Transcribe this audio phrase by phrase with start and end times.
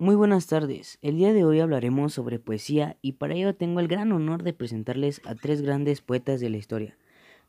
[0.00, 0.98] Muy buenas tardes.
[1.02, 4.54] El día de hoy hablaremos sobre poesía y para ello tengo el gran honor de
[4.54, 6.96] presentarles a tres grandes poetas de la historia.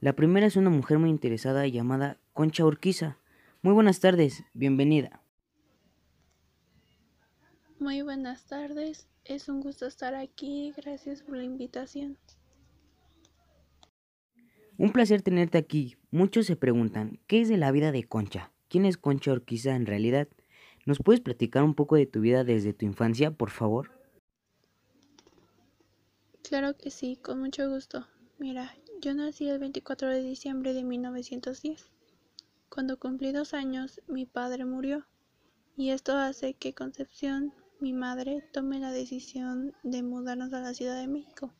[0.01, 3.17] La primera es una mujer muy interesada llamada Concha Urquiza.
[3.61, 5.23] Muy buenas tardes, bienvenida.
[7.79, 12.17] Muy buenas tardes, es un gusto estar aquí, gracias por la invitación.
[14.77, 15.95] Un placer tenerte aquí.
[16.11, 18.51] Muchos se preguntan, ¿qué es de la vida de Concha?
[18.67, 20.27] ¿Quién es Concha Urquiza en realidad?
[20.85, 23.91] ¿Nos puedes platicar un poco de tu vida desde tu infancia, por favor?
[26.41, 28.07] Claro que sí, con mucho gusto.
[28.39, 31.91] Mira, yo nací el 24 de diciembre de 1910.
[32.69, 35.05] Cuando cumplí dos años, mi padre murió.
[35.77, 40.99] Y esto hace que Concepción, mi madre, tome la decisión de mudarnos a la Ciudad
[40.99, 41.53] de México,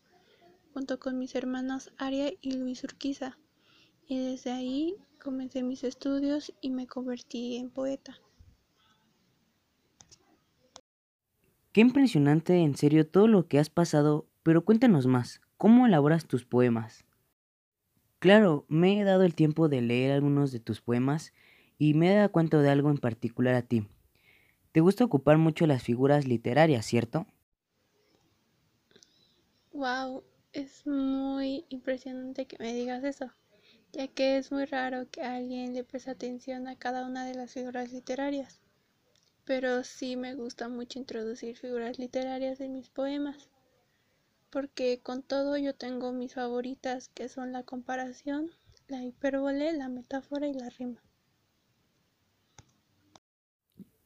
[0.73, 3.37] junto con mis hermanos Aria y Luis Urquiza.
[4.07, 8.19] Y desde ahí comencé mis estudios y me convertí en poeta.
[11.71, 16.43] Qué impresionante, en serio, todo lo que has pasado, pero cuéntanos más, ¿cómo elaboras tus
[16.43, 17.05] poemas?
[18.19, 21.31] Claro, me he dado el tiempo de leer algunos de tus poemas
[21.77, 23.87] y me he dado cuenta de algo en particular a ti.
[24.73, 27.25] Te gusta ocupar mucho las figuras literarias, ¿cierto?
[29.71, 33.31] Wow, es muy impresionante que me digas eso,
[33.93, 37.53] ya que es muy raro que alguien le preste atención a cada una de las
[37.53, 38.59] figuras literarias
[39.51, 43.49] pero sí me gusta mucho introducir figuras literarias en mis poemas,
[44.49, 48.49] porque con todo yo tengo mis favoritas que son la comparación,
[48.87, 51.03] la hipérbole, la metáfora y la rima.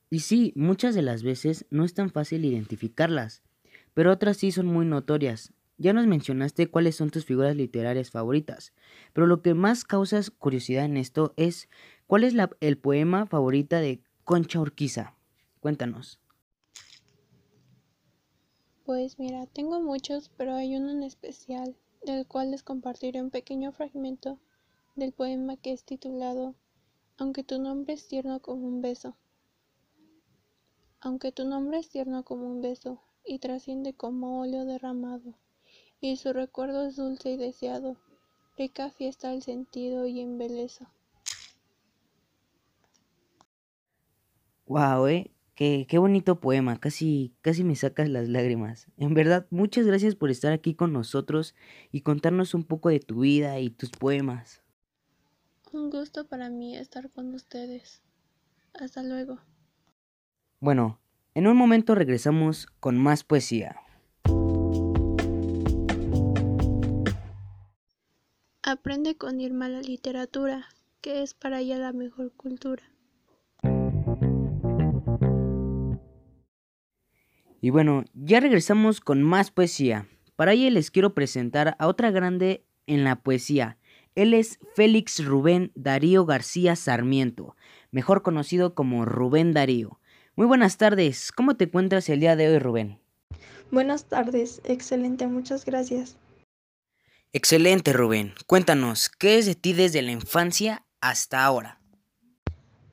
[0.10, 3.44] Y sí, muchas de las veces no es tan fácil identificarlas,
[3.94, 5.54] pero otras sí son muy notorias.
[5.78, 8.74] Ya nos mencionaste cuáles son tus figuras literarias favoritas,
[9.14, 11.70] pero lo que más causa curiosidad en esto es
[12.08, 15.15] cuál es el poema favorita de Concha Urquiza.
[15.66, 16.20] Cuéntanos.
[18.86, 21.76] Pues mira, tengo muchos, pero hay uno en especial,
[22.06, 24.38] del cual les compartiré un pequeño fragmento
[24.96, 26.54] del poema que es titulado
[27.18, 29.18] Aunque tu nombre es tierno como un beso.
[31.02, 35.34] Aunque tu nombre es tierno como un beso y trasciende como óleo derramado,
[36.00, 37.98] y su recuerdo es dulce y deseado,
[38.56, 40.86] rica fiesta al sentido y embelezo.
[44.68, 48.88] Wow, eh, Qué, qué bonito poema, casi, casi me sacas las lágrimas.
[48.98, 51.56] En verdad, muchas gracias por estar aquí con nosotros
[51.94, 54.62] y contarnos un poco de tu vida y tus poemas.
[55.72, 58.02] Un gusto para mí estar con ustedes.
[58.74, 59.40] Hasta luego.
[60.60, 61.00] Bueno,
[61.34, 63.78] en un momento regresamos con más poesía.
[68.62, 70.66] Aprende con Irma la literatura,
[71.00, 72.84] que es para ella la mejor cultura.
[77.66, 80.08] Y bueno, ya regresamos con más poesía.
[80.36, 83.80] Para ello les quiero presentar a otra grande en la poesía.
[84.14, 87.56] Él es Félix Rubén Darío García Sarmiento,
[87.90, 90.00] mejor conocido como Rubén Darío.
[90.36, 93.00] Muy buenas tardes, ¿cómo te encuentras el día de hoy, Rubén?
[93.72, 96.18] Buenas tardes, excelente, muchas gracias.
[97.34, 98.36] Excelente, Rubén.
[98.46, 101.82] Cuéntanos, ¿qué es de ti desde la infancia hasta ahora?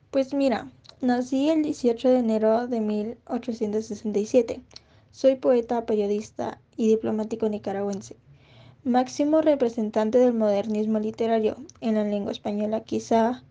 [0.09, 0.71] Pues mira,
[1.03, 4.61] Nací el 18 de enero de 1867.
[5.11, 8.15] Soy poeta, periodista y diplomático nicaragüense.
[8.85, 13.43] Máximo representante del modernismo literario en la lengua española, quizá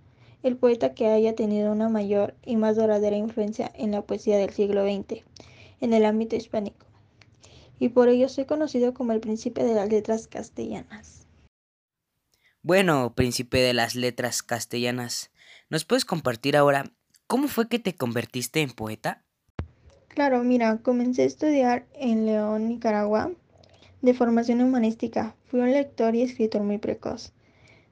[0.42, 4.48] el poeta que haya tenido una mayor y más duradera influencia en la poesía del
[4.48, 5.22] siglo XX,
[5.82, 6.86] en el ámbito hispánico.
[7.78, 11.26] Y por ello soy conocido como el príncipe de las letras castellanas.
[12.62, 15.30] Bueno, príncipe de las letras castellanas,
[15.68, 16.94] ¿nos puedes compartir ahora
[17.26, 19.22] ¿Cómo fue que te convertiste en poeta?
[20.08, 23.32] Claro, mira, comencé a estudiar en León, Nicaragua,
[24.02, 25.34] de formación humanística.
[25.46, 27.32] Fui un lector y escritor muy precoz.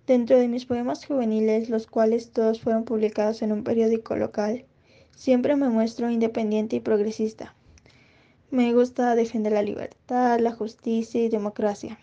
[0.07, 4.67] Dentro de mis poemas juveniles, los cuales todos fueron publicados en un periódico local,
[5.15, 7.55] siempre me muestro independiente y progresista.
[8.51, 11.99] Me gusta defender la libertad, la justicia y democracia.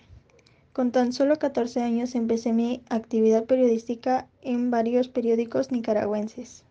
[0.72, 6.64] Con tan solo 14 años empecé mi actividad periodística en varios periódicos nicaragüenses.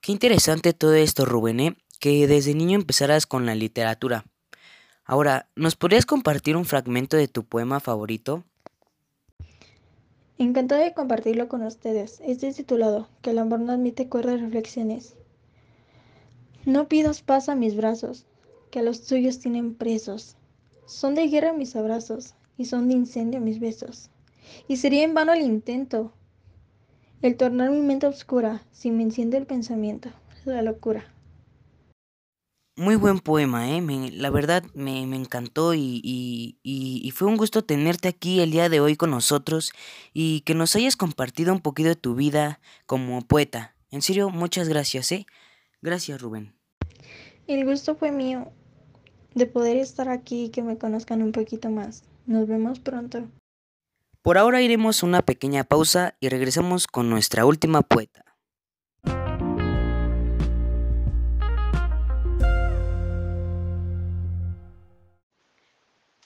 [0.00, 1.76] Qué interesante todo esto, Rubén, ¿eh?
[2.00, 4.24] que desde niño empezaras con la literatura.
[5.04, 8.44] Ahora, ¿nos podrías compartir un fragmento de tu poema favorito?
[10.38, 12.20] Encantado de compartirlo con ustedes.
[12.24, 15.14] Este es titulado Que el amor no admite de reflexiones.
[16.66, 18.26] No pidas paz a mis brazos,
[18.70, 20.36] que a los tuyos tienen presos.
[20.84, 24.10] Son de guerra mis abrazos y son de incendio mis besos.
[24.68, 26.12] Y sería en vano el intento,
[27.22, 30.10] el tornar mi mente oscura si me enciende el pensamiento,
[30.44, 31.12] la locura.
[32.76, 33.82] muy buen poema, ¿eh?
[34.12, 36.00] la verdad me, encantó y,
[36.62, 39.72] y, fue un gusto tenerte aquí el día de hoy con nosotros
[40.12, 43.74] y que nos hayas compartido un poquito de tu vida como poeta.
[43.90, 45.26] En serio, muchas gracias, ¿eh?
[45.80, 46.52] Gracias, Rubén.
[47.46, 48.52] El gusto fue mío
[49.34, 52.02] de poder estar aquí y que me conozcan un poquito más.
[52.26, 53.28] Nos vemos pronto.
[54.26, 58.24] Por ahora iremos a una pequeña pausa y regresamos con nuestra última poeta.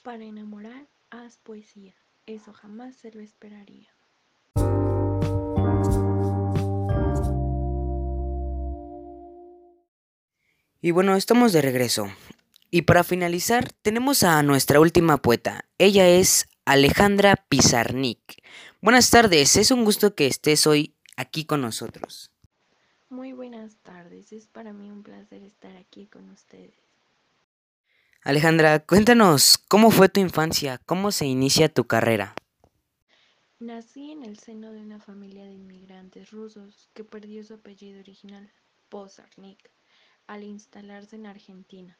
[0.01, 1.93] Para enamorar, haz poesía.
[2.25, 3.89] Eso jamás se lo esperaría.
[10.81, 12.07] Y bueno, estamos de regreso.
[12.71, 15.65] Y para finalizar, tenemos a nuestra última poeta.
[15.77, 18.41] Ella es Alejandra Pizarnik.
[18.81, 22.31] Buenas tardes, es un gusto que estés hoy aquí con nosotros.
[23.09, 26.79] Muy buenas tardes, es para mí un placer estar aquí con ustedes.
[28.23, 30.79] Alejandra, cuéntanos, ¿cómo fue tu infancia?
[30.85, 32.35] ¿Cómo se inicia tu carrera?
[33.59, 38.49] Nací en el seno de una familia de inmigrantes rusos que perdió su apellido original,
[38.87, 39.69] Pozarnik,
[40.25, 41.97] al instalarse en Argentina.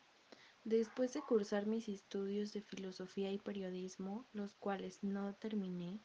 [0.63, 5.99] Después de cursar mis estudios de filosofía y periodismo, los cuales no terminé,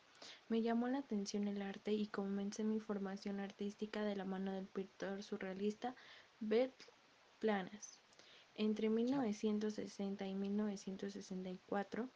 [0.49, 4.67] me llamó la atención el arte y comencé mi formación artística de la mano del
[4.67, 5.95] pintor surrealista
[6.41, 6.85] Bert
[7.39, 8.01] Planas.
[8.55, 12.09] Entre 1960 y 1964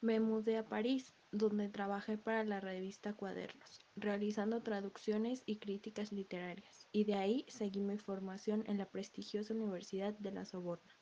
[0.00, 6.88] me mudé a París, donde trabajé para la revista Cuadernos, realizando traducciones y críticas literarias,
[6.90, 10.95] y de ahí seguí mi formación en la prestigiosa Universidad de la Soborna.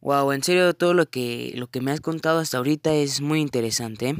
[0.00, 3.40] Wow, en serio todo lo que lo que me has contado hasta ahorita es muy
[3.40, 4.16] interesante.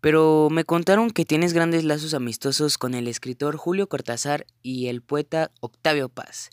[0.00, 5.02] Pero me contaron que tienes grandes lazos amistosos con el escritor Julio Cortázar y el
[5.02, 6.50] poeta Octavio Paz.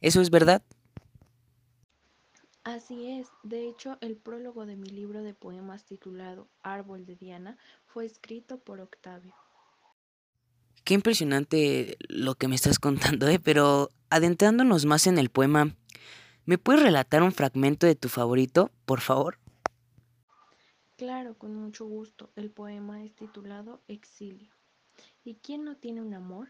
[0.00, 0.62] ¿Eso es verdad?
[2.64, 7.56] Así es, de hecho el prólogo de mi libro de poemas titulado Árbol de Diana
[7.86, 9.34] fue escrito por Octavio.
[10.84, 13.40] Qué impresionante lo que me estás contando, ¿eh?
[13.42, 15.74] pero adentrándonos más en el poema,
[16.44, 19.38] ¿me puedes relatar un fragmento de tu favorito, por favor?
[20.96, 22.30] Claro, con mucho gusto.
[22.36, 24.52] El poema es titulado Exilio.
[25.24, 26.48] ¿Y quién no tiene un amor?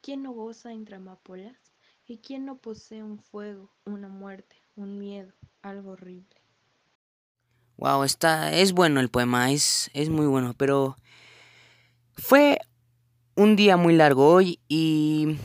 [0.00, 1.56] ¿Quién no goza entre amapolas?
[2.06, 6.36] ¿Y quién no posee un fuego, una muerte, un miedo, algo horrible?
[7.76, 10.96] Wow, está, es bueno el poema, es, es muy bueno, pero
[12.14, 12.58] fue
[13.34, 15.36] un día muy largo hoy y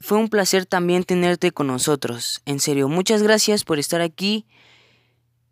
[0.00, 2.40] fue un placer también tenerte con nosotros.
[2.46, 4.46] En serio, muchas gracias por estar aquí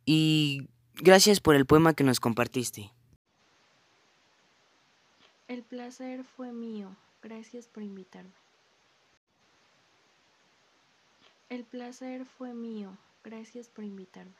[0.06, 2.90] y gracias por el poema que nos compartiste.
[5.48, 6.96] El placer fue mío.
[7.22, 8.32] Gracias por invitarme.
[11.50, 12.96] El placer fue mío.
[13.24, 14.32] Gracias por invitarme.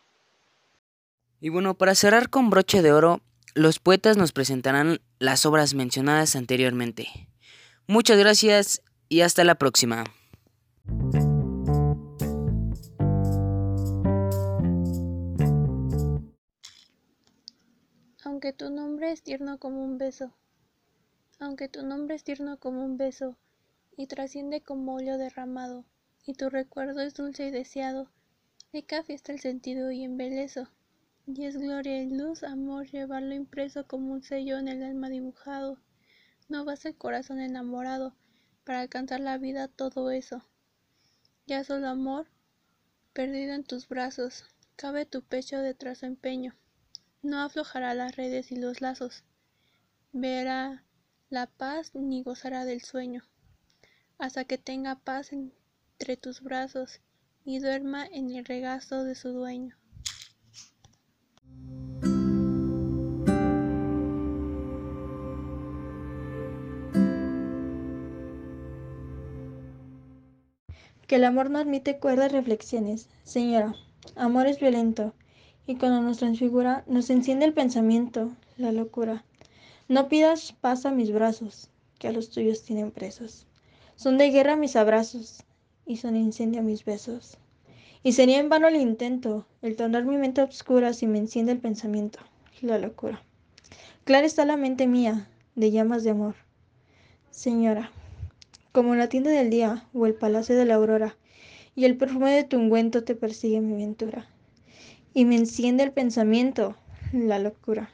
[1.41, 3.21] Y bueno, para cerrar con broche de oro,
[3.55, 7.29] los poetas nos presentarán las obras mencionadas anteriormente.
[7.87, 10.05] Muchas gracias y hasta la próxima.
[18.25, 20.33] Aunque tu nombre es tierno como un beso,
[21.41, 23.37] aunque tu nombre es tierno como un beso
[23.97, 25.85] y trasciende como óleo derramado,
[26.25, 28.11] y tu recuerdo es dulce y deseado.
[28.73, 30.69] De café está el sentido y embelezo,
[31.27, 35.79] y es gloria y luz, amor, llevarlo impreso como un sello en el alma dibujado.
[36.49, 38.15] No vas el corazón enamorado
[38.69, 40.45] para alcanzar la vida todo eso.
[41.47, 42.27] Ya solo amor,
[43.15, 44.45] perdido en tus brazos,
[44.77, 46.55] cabe tu pecho de trazo empeño.
[47.23, 49.25] No aflojará las redes y los lazos,
[50.13, 50.85] verá
[51.31, 53.25] la paz ni gozará del sueño,
[54.19, 55.55] hasta que tenga paz en
[55.99, 57.01] entre tus brazos
[57.47, 59.79] y duerma en el regazo de su dueño.
[71.09, 73.09] Que el amor no admite cuerdas reflexiones.
[73.25, 73.75] Señora,
[74.15, 75.15] amor es violento,
[75.67, 79.25] y cuando nos transfigura, nos enciende el pensamiento, la locura.
[79.89, 83.47] No pidas paz a mis brazos, que a los tuyos tienen presos.
[83.97, 85.45] Son de guerra mis abrazos,
[85.87, 87.39] y son incendio mis besos.
[88.03, 91.59] Y sería en vano el intento, el tornar mi mente obscura si me enciende el
[91.59, 92.19] pensamiento,
[92.61, 93.23] la locura.
[94.05, 96.35] Clara está la mente mía, de llamas de amor.
[97.31, 97.93] Señora,
[98.73, 101.17] como la tienda del día o el palacio de la aurora,
[101.75, 104.27] y el perfume de tu ungüento te persigue mi ventura.
[105.15, 106.77] Y me enciende el pensamiento,
[107.13, 107.91] la locura.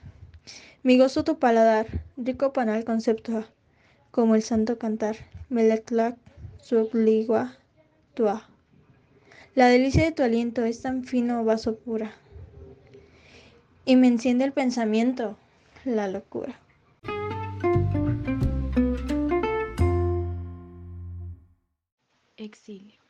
[0.82, 3.46] Mi gozo tu paladar, rico panal conceptua,
[4.10, 5.16] como el santo cantar,
[5.48, 6.16] meleclac,
[6.60, 7.58] su obligua
[9.54, 12.12] La delicia de tu aliento es tan fino vaso pura.
[13.84, 15.36] Y me enciende el pensamiento,
[15.84, 16.63] la locura.
[22.44, 23.00] Exilio.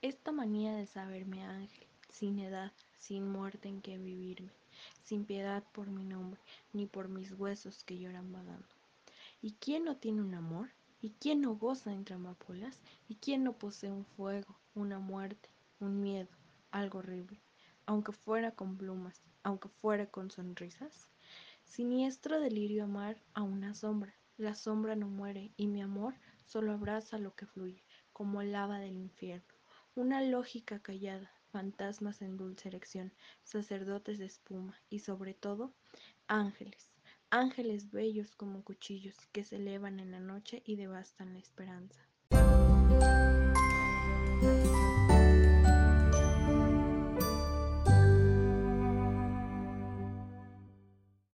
[0.00, 4.54] Esta manía de saberme ángel, sin edad, sin muerte en que vivirme,
[5.02, 6.40] sin piedad por mi nombre,
[6.72, 8.66] ni por mis huesos que lloran vagando.
[9.42, 10.70] ¿Y quién no tiene un amor?
[11.02, 12.80] ¿Y quién no goza entre amapolas?
[13.06, 16.30] ¿Y quién no posee un fuego, una muerte, un miedo,
[16.70, 17.42] algo horrible,
[17.84, 21.10] aunque fuera con plumas, aunque fuera con sonrisas?
[21.64, 24.14] Siniestro delirio amar a una sombra.
[24.38, 26.14] La sombra no muere y mi amor
[26.46, 27.82] solo abraza lo que fluye,
[28.14, 29.54] como lava del infierno.
[29.94, 35.74] Una lógica callada, fantasmas en dulce erección, sacerdotes de espuma y sobre todo
[36.28, 36.88] ángeles,
[37.28, 42.08] ángeles bellos como cuchillos que se elevan en la noche y devastan la esperanza.